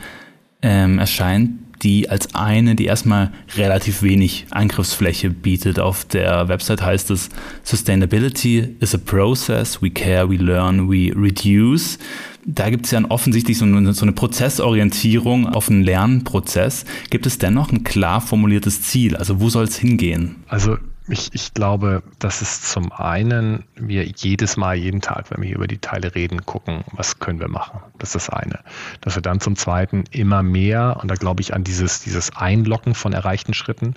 [0.61, 5.79] ähm, erscheint die als eine, die erstmal relativ wenig Angriffsfläche bietet.
[5.79, 7.29] Auf der Website heißt es,
[7.63, 11.97] Sustainability is a process, we care, we learn, we reduce.
[12.45, 16.85] Da gibt es ja offensichtlich so eine, so eine Prozessorientierung auf einen Lernprozess.
[17.09, 19.15] Gibt es dennoch ein klar formuliertes Ziel?
[19.15, 20.43] Also wo soll es hingehen?
[20.47, 20.77] Also
[21.07, 25.57] ich, ich glaube, dass es zum einen wir jedes Mal, jeden Tag, wenn wir hier
[25.57, 27.81] über die Teile reden, gucken, was können wir machen.
[27.97, 28.59] Das ist das eine.
[29.01, 32.95] Dass wir dann zum zweiten immer mehr, und da glaube ich an dieses, dieses Einlocken
[32.95, 33.95] von erreichten Schritten,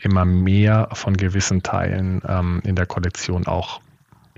[0.00, 3.80] immer mehr von gewissen Teilen ähm, in der Kollektion auch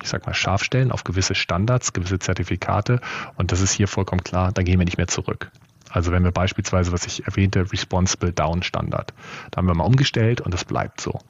[0.02, 3.00] ich sag mal, scharf stellen auf gewisse Standards, gewisse Zertifikate.
[3.37, 5.50] Und das ist hier vollkommen klar, da gehen wir nicht mehr zurück.
[5.90, 9.14] Also wenn wir beispielsweise, was ich erwähnte, Responsible Down Standard,
[9.50, 11.20] da haben wir mal umgestellt und das bleibt so.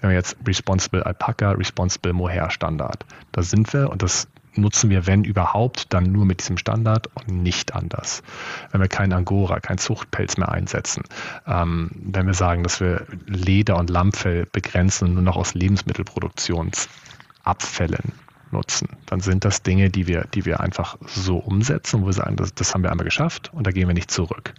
[0.00, 5.06] Wenn wir jetzt Responsible Alpaca, Responsible Mohair Standard, da sind wir und das nutzen wir,
[5.06, 8.22] wenn überhaupt, dann nur mit diesem Standard und nicht anders.
[8.72, 11.04] Wenn wir keinen Angora, keinen Zuchtpelz mehr einsetzen,
[11.46, 15.54] ähm, wenn wir sagen, dass wir Leder und Lammfell begrenzen und nur noch aus
[17.48, 18.12] Lebensmittelproduktionsabfällen
[18.50, 22.36] nutzen, dann sind das Dinge, die wir, die wir einfach so umsetzen, wo wir sagen,
[22.36, 24.54] das, das haben wir einmal geschafft und da gehen wir nicht zurück.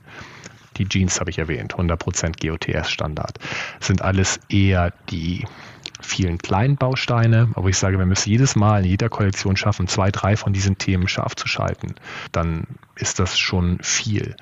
[0.78, 3.40] Die Jeans habe ich erwähnt, 100% GOTS-Standard.
[3.80, 5.46] Sind alles eher die
[6.00, 10.12] vielen kleinen Bausteine, aber ich sage, wir es jedes Mal in jeder Kollektion schaffen, zwei,
[10.12, 11.96] drei von diesen Themen scharf zu schalten,
[12.32, 14.36] dann ist das schon viel.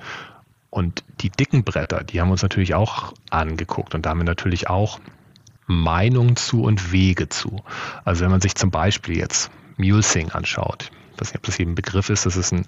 [0.70, 4.24] Und die dicken Bretter, die haben wir uns natürlich auch angeguckt und da haben wir
[4.24, 5.00] natürlich auch
[5.68, 7.62] Meinungen zu und Wege zu.
[8.04, 11.72] Also wenn man sich zum Beispiel jetzt Mulesing anschaut, ich weiß nicht, ob das eben
[11.72, 12.64] ein Begriff ist, das ist ein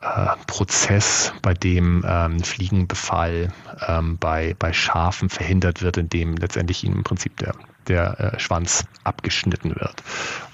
[0.00, 3.52] äh, Prozess, bei dem ähm, Fliegenbefall
[3.86, 7.54] ähm, bei, bei Schafen verhindert wird, indem letztendlich ihnen im Prinzip der,
[7.88, 10.02] der äh, Schwanz abgeschnitten wird.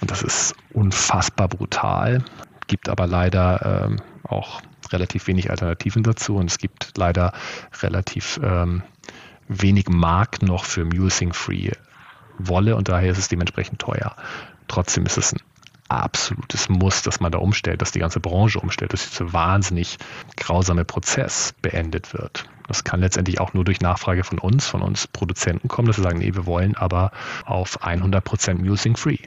[0.00, 2.24] Und das ist unfassbar brutal,
[2.66, 7.32] gibt aber leider ähm, auch relativ wenig Alternativen dazu und es gibt leider
[7.82, 8.82] relativ ähm,
[9.48, 11.72] wenig Markt noch für Mulesing-Free
[12.38, 14.16] Wolle und daher ist es dementsprechend teuer.
[14.66, 15.40] Trotzdem ist es ein
[15.88, 19.98] absolutes Muss, dass man da umstellt, dass die ganze Branche umstellt, dass dieser wahnsinnig
[20.36, 22.46] grausame Prozess beendet wird.
[22.66, 26.04] Das kann letztendlich auch nur durch Nachfrage von uns, von uns Produzenten kommen, dass wir
[26.04, 27.12] sagen, nee, wir wollen aber
[27.44, 29.18] auf 100% Musing Free.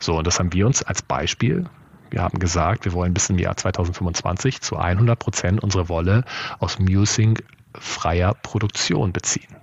[0.00, 1.66] So, und das haben wir uns als Beispiel
[2.10, 6.24] wir haben gesagt, wir wollen bis im Jahr 2025 zu 100 Prozent unsere Wolle
[6.58, 7.38] aus Musing
[7.78, 9.56] freier Produktion beziehen.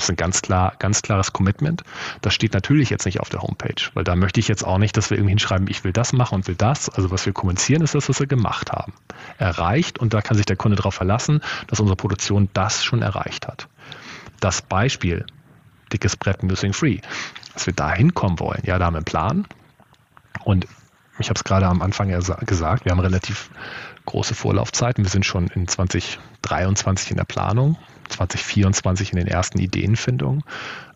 [0.00, 1.84] Das ist ein ganz klar, ganz klares Commitment.
[2.22, 4.96] Das steht natürlich jetzt nicht auf der Homepage, weil da möchte ich jetzt auch nicht,
[4.96, 6.88] dass wir irgendwie hinschreiben, ich will das machen und will das.
[6.88, 8.94] Also was wir kommunizieren, ist das, was wir gemacht haben.
[9.36, 13.46] Erreicht und da kann sich der Kunde darauf verlassen, dass unsere Produktion das schon erreicht
[13.46, 13.68] hat.
[14.40, 15.26] Das Beispiel,
[15.92, 17.00] dickes Brett Missing Free,
[17.52, 19.46] dass wir da hinkommen wollen, ja, da haben wir einen Plan.
[20.44, 20.66] Und
[21.20, 23.50] ich habe es gerade am Anfang gesagt, wir haben relativ
[24.06, 25.04] große Vorlaufzeiten.
[25.04, 27.76] Wir sind schon in 2023 in der Planung.
[28.08, 30.42] 2024 in den ersten Ideenfindungen.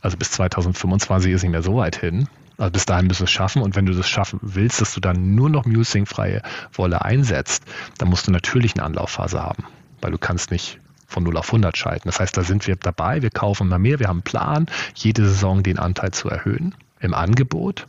[0.00, 2.28] Also bis 2025 ist nicht mehr so weit hin.
[2.58, 3.62] Also bis dahin müssen wir es schaffen.
[3.62, 7.64] Und wenn du das schaffen willst, dass du dann nur noch Musing-freie Wolle einsetzt,
[7.98, 9.64] dann musst du natürlich eine Anlaufphase haben,
[10.00, 12.08] weil du kannst nicht von 0 auf 100 schalten.
[12.08, 15.24] Das heißt, da sind wir dabei, wir kaufen immer mehr, wir haben einen Plan, jede
[15.24, 17.86] Saison den Anteil zu erhöhen im Angebot.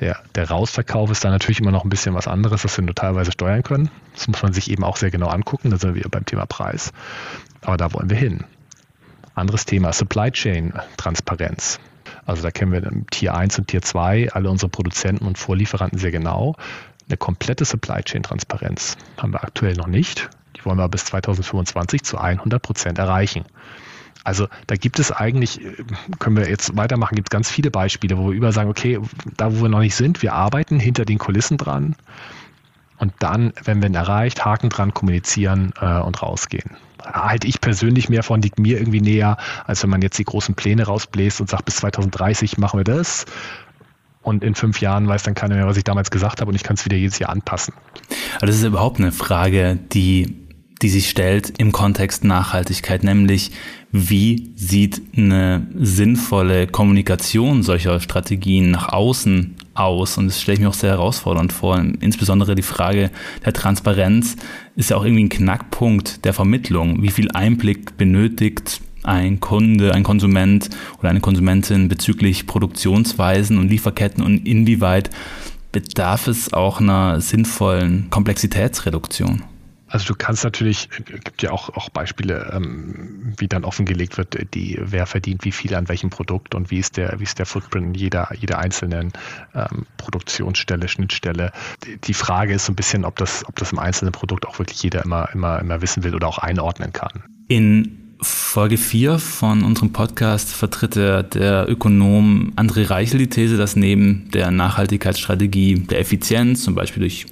[0.00, 2.94] Der, der Rausverkauf ist da natürlich immer noch ein bisschen was anderes, das wir nur
[2.94, 3.90] teilweise steuern können.
[4.14, 5.70] Das muss man sich eben auch sehr genau angucken.
[5.70, 6.92] Da sind wir beim Thema Preis.
[7.60, 8.44] Aber da wollen wir hin.
[9.34, 11.78] Anderes Thema, Supply Chain Transparenz.
[12.24, 16.10] Also da kennen wir Tier 1 und Tier 2, alle unsere Produzenten und Vorlieferanten sehr
[16.10, 16.56] genau.
[17.08, 20.30] Eine komplette Supply Chain Transparenz haben wir aktuell noch nicht.
[20.56, 23.44] Die wollen wir bis 2025 zu 100 Prozent erreichen.
[24.24, 25.60] Also da gibt es eigentlich,
[26.18, 28.98] können wir jetzt weitermachen, gibt es ganz viele Beispiele, wo wir über sagen, okay,
[29.36, 31.96] da wo wir noch nicht sind, wir arbeiten hinter den Kulissen dran
[32.98, 38.08] und dann, wenn wir ihn erreicht, Haken dran, kommunizieren äh, und rausgehen halte ich persönlich
[38.08, 41.48] mehr von, liegt mir irgendwie näher, als wenn man jetzt die großen Pläne rausbläst und
[41.48, 43.26] sagt, bis 2030 machen wir das.
[44.22, 46.62] Und in fünf Jahren weiß dann keiner mehr, was ich damals gesagt habe und ich
[46.62, 47.72] kann es wieder jedes Jahr anpassen.
[48.36, 50.49] Aber das ist überhaupt eine Frage, die
[50.82, 53.50] die sich stellt im Kontext Nachhaltigkeit, nämlich
[53.92, 60.16] wie sieht eine sinnvolle Kommunikation solcher Strategien nach außen aus?
[60.16, 61.76] Und das stelle ich mir auch sehr herausfordernd vor.
[62.00, 63.10] Insbesondere die Frage
[63.44, 64.36] der Transparenz
[64.76, 67.02] ist ja auch irgendwie ein Knackpunkt der Vermittlung.
[67.02, 74.24] Wie viel Einblick benötigt ein Kunde, ein Konsument oder eine Konsumentin bezüglich Produktionsweisen und Lieferketten
[74.24, 75.10] und inwieweit
[75.72, 79.42] bedarf es auch einer sinnvollen Komplexitätsreduktion?
[79.90, 84.78] Also du kannst natürlich, gibt ja auch, auch Beispiele, ähm, wie dann offengelegt wird, die,
[84.80, 87.96] wer verdient wie viel an welchem Produkt und wie ist der, wie ist der Footprint
[87.96, 89.12] jeder, jeder einzelnen
[89.54, 91.52] ähm, Produktionsstelle, Schnittstelle.
[91.84, 94.58] Die, die Frage ist so ein bisschen, ob das, ob das im einzelnen Produkt auch
[94.60, 97.24] wirklich jeder immer, immer, immer wissen will oder auch einordnen kann.
[97.48, 103.76] In Folge 4 von unserem Podcast vertritt der, der Ökonom André Reichel die These, dass
[103.76, 107.26] neben der Nachhaltigkeitsstrategie der Effizienz, zum Beispiel durch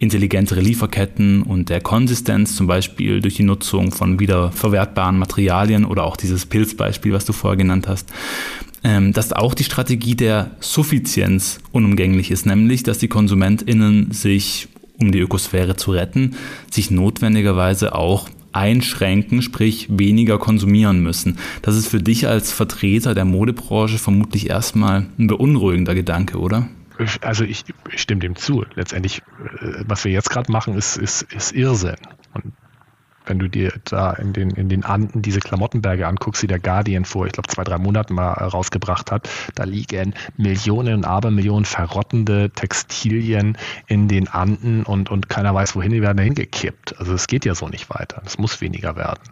[0.00, 6.16] intelligentere Lieferketten und der Konsistenz, zum Beispiel durch die Nutzung von wiederverwertbaren Materialien oder auch
[6.16, 8.12] dieses Pilzbeispiel, was du vorher genannt hast,
[8.82, 14.66] ähm, dass auch die Strategie der Suffizienz unumgänglich ist, nämlich dass die KonsumentInnen sich,
[14.98, 16.34] um die Ökosphäre zu retten,
[16.68, 21.38] sich notwendigerweise auch einschränken, sprich weniger konsumieren müssen.
[21.62, 26.68] Das ist für dich als Vertreter der Modebranche vermutlich erstmal ein beunruhigender Gedanke, oder?
[27.22, 27.64] Also ich,
[27.96, 28.64] stimme dem zu.
[28.74, 29.18] Letztendlich,
[29.60, 31.96] äh, was wir jetzt gerade machen, ist, ist, ist Irrsinn.
[32.34, 32.52] Und
[33.26, 37.04] wenn du dir da in den, in den Anden diese Klamottenberge anguckst, die der Guardian
[37.04, 42.50] vor, ich glaube, zwei, drei Monaten mal rausgebracht hat, da liegen Millionen und Abermillionen verrottende
[42.50, 43.56] Textilien
[43.86, 46.98] in den Anden und, und keiner weiß, wohin die werden hingekippt.
[46.98, 48.22] Also es geht ja so nicht weiter.
[48.24, 49.22] Es muss weniger werden.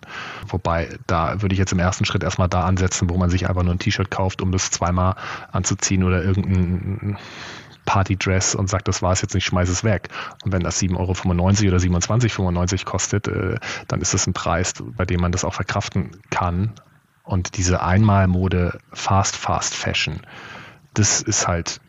[0.48, 3.62] Wobei, da würde ich jetzt im ersten Schritt erstmal da ansetzen, wo man sich einfach
[3.62, 5.16] nur ein T-Shirt kauft, um das zweimal
[5.52, 7.18] anzuziehen oder irgendein
[7.90, 10.10] Partydress und sagt, das war es jetzt nicht, schmeiß es weg.
[10.44, 14.74] Und wenn das 7,95 Euro oder 27,95 Euro kostet, äh, dann ist das ein Preis,
[14.96, 16.74] bei dem man das auch verkraften kann.
[17.24, 20.20] Und diese Einmalmode Fast Fast Fashion,
[20.94, 21.80] das ist halt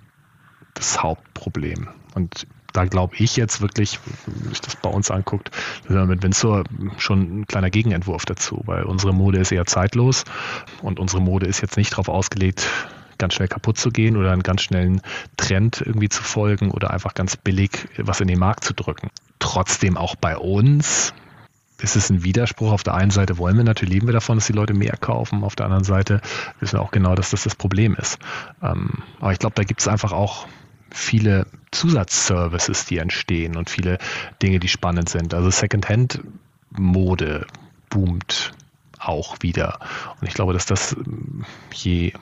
[0.74, 1.88] das Hauptproblem.
[2.16, 5.52] Und da glaube ich jetzt wirklich, wenn sich das bei uns anguckt,
[5.88, 6.64] mit Windsor
[6.98, 10.24] schon ein kleiner Gegenentwurf dazu, weil unsere Mode ist eher zeitlos
[10.82, 12.68] und unsere Mode ist jetzt nicht darauf ausgelegt,
[13.22, 15.02] ganz schnell kaputt zu gehen oder einen ganz schnellen
[15.38, 19.10] Trend irgendwie zu folgen oder einfach ganz billig was in den Markt zu drücken.
[19.40, 21.14] Trotzdem auch bei uns
[21.82, 22.72] ist es ein Widerspruch.
[22.72, 25.44] Auf der einen Seite wollen wir natürlich, leben wir davon, dass die Leute mehr kaufen.
[25.44, 26.22] Auf der anderen Seite
[26.60, 28.20] wissen wir auch genau, dass das das Problem ist.
[28.62, 30.48] Ähm, aber ich glaube, da gibt es einfach auch
[30.92, 33.98] viele Zusatzservices, die entstehen und viele
[34.42, 35.34] Dinge, die spannend sind.
[35.34, 37.48] Also Secondhand-Mode
[37.90, 38.54] boomt
[39.00, 39.80] auch wieder.
[40.20, 40.96] Und ich glaube, dass das
[41.74, 42.14] je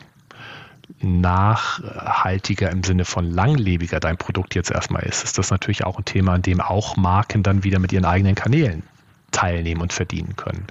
[1.01, 6.05] nachhaltiger im Sinne von langlebiger dein Produkt jetzt erstmal ist, ist das natürlich auch ein
[6.05, 8.83] Thema, an dem auch Marken dann wieder mit ihren eigenen Kanälen
[9.31, 10.67] teilnehmen und verdienen können.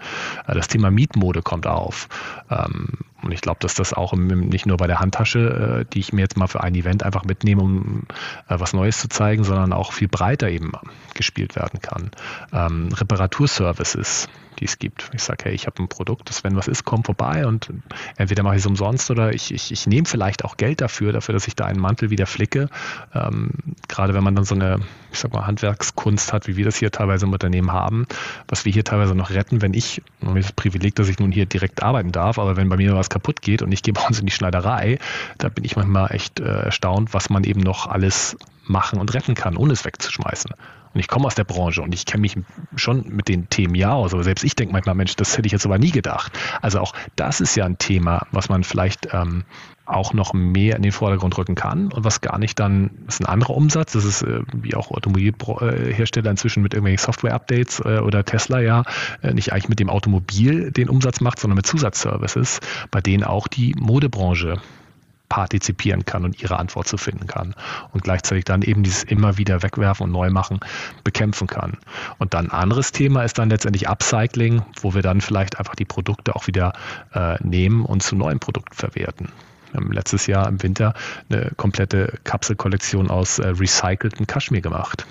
[0.47, 2.09] Äh, das Thema Mietmode kommt auf.
[2.51, 2.89] Ähm,
[3.23, 6.23] und ich glaube, dass das auch nicht nur bei der Handtasche, äh, die ich mir
[6.23, 8.03] jetzt mal für ein Event einfach mitnehme, um
[8.49, 10.73] äh, was Neues zu zeigen, sondern auch viel breiter eben
[11.15, 12.11] gespielt werden kann.
[12.53, 14.29] Ähm, Reparaturservices
[14.59, 15.11] die es gibt.
[15.15, 17.71] Ich sage, hey, ich habe ein Produkt, das wenn was ist, komm vorbei und
[18.17, 21.33] entweder mache ich es umsonst oder ich, ich, ich nehme vielleicht auch Geld dafür, dafür,
[21.33, 22.69] dass ich da einen Mantel wieder flicke.
[23.15, 23.51] Ähm,
[23.89, 24.81] gerade wenn man dann so eine,
[25.13, 28.07] ich sag mal, Handwerkskunst hat, wie wir das hier teilweise im Unternehmen haben,
[28.49, 31.47] was wir hier teilweise noch retten, wenn ich, und das Privileg, dass ich nun hier
[31.47, 34.19] direkt arbeiten darf, aber wenn bei mir was kaputt geht und ich gehe bei uns
[34.19, 34.99] in die Schneiderei,
[35.39, 39.35] da bin ich manchmal echt äh, erstaunt, was man eben noch alles machen und retten
[39.35, 40.53] kann, ohne es wegzuschmeißen.
[40.95, 42.37] Und ich komme aus der Branche und ich kenne mich
[42.77, 45.53] schon mit den Themen ja aus, aber selbst ich denke manchmal, Mensch, das hätte ich
[45.53, 46.33] jetzt aber nie gedacht.
[46.63, 49.45] Also auch das ist ja ein Thema, was man vielleicht ähm,
[49.89, 53.27] auch noch mehr in den Vordergrund rücken kann und was gar nicht dann, ist ein
[53.27, 58.61] anderer Umsatz, das ist äh, wie auch Automobilhersteller inzwischen mit irgendwelchen Software-Updates äh, oder Tesla
[58.61, 58.83] ja
[59.23, 63.49] äh, nicht eigentlich mit dem Automobil den Umsatz macht, sondern mit Zusatzservices, bei denen auch
[63.49, 64.61] die Modebranche
[65.29, 67.55] partizipieren kann und ihre Antwort zu finden kann
[67.93, 70.61] und gleichzeitig dann eben dieses immer wieder wegwerfen und neu machen
[71.05, 71.79] bekämpfen kann.
[72.19, 75.85] Und dann ein anderes Thema ist dann letztendlich Upcycling, wo wir dann vielleicht einfach die
[75.85, 76.73] Produkte auch wieder
[77.13, 79.29] äh, nehmen und zu neuen Produkten verwerten.
[79.73, 80.95] Wir haben letztes Jahr im Winter
[81.29, 85.07] eine komplette Kapselkollektion aus äh, recyceltem Kaschmir gemacht.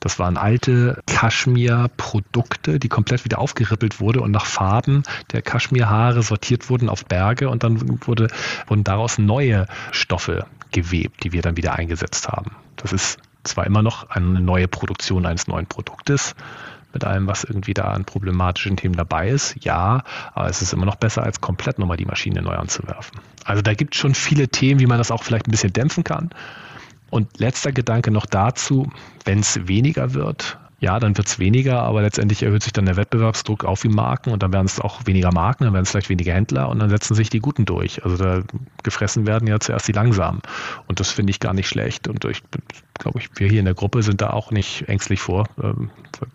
[0.00, 5.02] Das waren alte Kaschmir-Produkte, die komplett wieder aufgerippelt wurde und nach Farben
[5.32, 8.28] der Kaschmirhaare sortiert wurden auf Berge und dann wurde,
[8.66, 12.52] wurden daraus neue Stoffe gewebt, die wir dann wieder eingesetzt haben.
[12.76, 16.34] Das ist zwar immer noch eine neue Produktion eines neuen Produktes,
[16.94, 19.56] mit allem, was irgendwie da an problematischen Themen dabei ist.
[19.64, 23.20] Ja, aber es ist immer noch besser, als komplett nochmal die Maschine neu anzuwerfen.
[23.44, 26.04] Also da gibt es schon viele Themen, wie man das auch vielleicht ein bisschen dämpfen
[26.04, 26.30] kann.
[27.10, 28.90] Und letzter Gedanke noch dazu,
[29.24, 32.96] wenn es weniger wird, ja, dann wird es weniger, aber letztendlich erhöht sich dann der
[32.96, 36.10] Wettbewerbsdruck auf die Marken und dann werden es auch weniger Marken, dann werden es vielleicht
[36.10, 38.04] weniger Händler und dann setzen sich die Guten durch.
[38.04, 38.42] Also da
[38.82, 40.42] gefressen werden ja zuerst die langsamen.
[40.86, 42.06] Und das finde ich gar nicht schlecht.
[42.06, 42.42] Und ich
[42.98, 45.48] glaube ich, wir hier in der Gruppe sind da auch nicht ängstlich vor.
[45.62, 45.88] Ähm,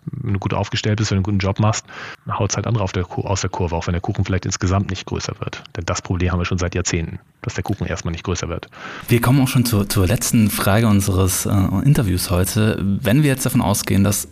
[0.04, 1.86] wenn du gut aufgestellt bist, wenn du einen guten Job machst,
[2.28, 5.06] haut es halt andere der, aus der Kurve, auch wenn der Kuchen vielleicht insgesamt nicht
[5.06, 5.62] größer wird.
[5.76, 8.66] Denn das Problem haben wir schon seit Jahrzehnten, dass der Kuchen erstmal nicht größer wird.
[9.06, 11.50] Wir kommen auch schon zur, zur letzten Frage unseres äh,
[11.84, 12.78] Interviews heute.
[12.82, 14.26] Wenn wir jetzt davon ausgehen, dass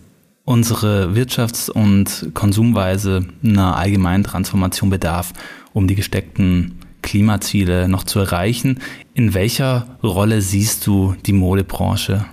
[0.49, 5.31] unsere Wirtschafts- und Konsumweise einer allgemeinen Transformation bedarf,
[5.73, 8.79] um die gesteckten Klimaziele noch zu erreichen.
[9.13, 12.25] In welcher Rolle siehst du die Modebranche?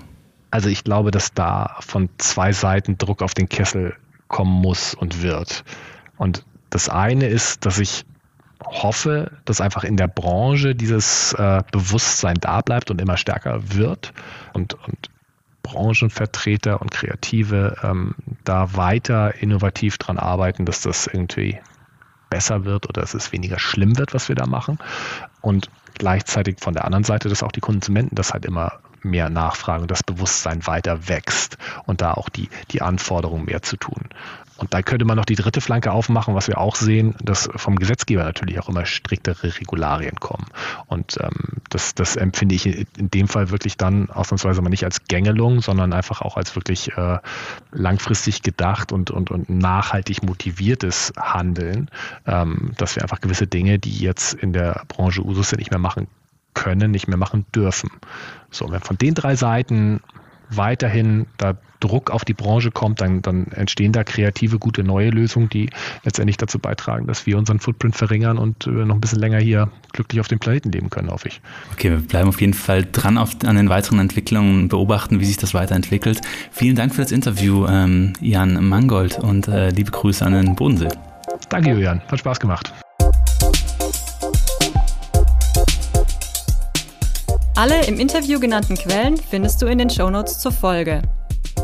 [0.50, 3.94] Also ich glaube, dass da von zwei Seiten Druck auf den Kessel
[4.28, 5.62] kommen muss und wird.
[6.16, 8.06] Und das eine ist, dass ich
[8.64, 14.14] hoffe, dass einfach in der Branche dieses äh, Bewusstsein da bleibt und immer stärker wird
[14.54, 15.10] und, und
[15.66, 18.14] Branchenvertreter und Kreative ähm,
[18.44, 21.58] da weiter innovativ dran arbeiten, dass das irgendwie
[22.30, 24.78] besser wird oder dass es weniger schlimm wird, was wir da machen.
[25.40, 29.82] Und gleichzeitig von der anderen Seite, dass auch die Konsumenten das halt immer mehr nachfragen
[29.82, 34.08] und das Bewusstsein weiter wächst und da auch die, die Anforderungen mehr zu tun.
[34.58, 37.76] Und da könnte man noch die dritte Flanke aufmachen, was wir auch sehen, dass vom
[37.76, 40.46] Gesetzgeber natürlich auch immer striktere Regularien kommen.
[40.86, 45.04] Und ähm, das, das empfinde ich in dem Fall wirklich dann ausnahmsweise mal nicht als
[45.04, 47.18] Gängelung, sondern einfach auch als wirklich äh,
[47.72, 51.90] langfristig gedacht und, und, und nachhaltig motiviertes Handeln,
[52.26, 55.80] ähm, dass wir einfach gewisse Dinge, die jetzt in der Branche Usus sind, nicht mehr
[55.80, 56.06] machen
[56.54, 57.90] können, nicht mehr machen dürfen.
[58.50, 60.00] So, wenn von den drei Seiten
[60.48, 65.48] weiterhin da Druck auf die Branche kommt, dann, dann entstehen da kreative, gute neue Lösungen,
[65.48, 65.70] die
[66.04, 69.70] letztendlich dazu beitragen, dass wir unseren Footprint verringern und äh, noch ein bisschen länger hier
[69.92, 71.40] glücklich auf dem Planeten leben können, hoffe ich.
[71.72, 75.36] Okay, wir bleiben auf jeden Fall dran auf, an den weiteren Entwicklungen, beobachten, wie sich
[75.36, 76.20] das weiterentwickelt.
[76.50, 80.88] Vielen Dank für das Interview, ähm, Jan Mangold, und äh, liebe Grüße an den Bodensee.
[81.48, 82.00] Danke, Julian.
[82.08, 82.72] Hat Spaß gemacht.
[87.56, 91.00] Alle im Interview genannten Quellen findest du in den Shownotes zur Folge.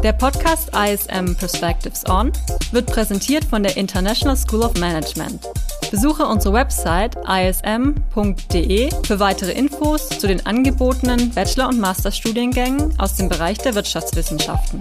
[0.03, 2.33] Der Podcast ISM Perspectives On
[2.73, 5.47] wird präsentiert von der International School of Management.
[5.93, 13.29] Besuche unsere Website ism.de für weitere Infos zu den angebotenen Bachelor- und Masterstudiengängen aus dem
[13.29, 14.81] Bereich der Wirtschaftswissenschaften.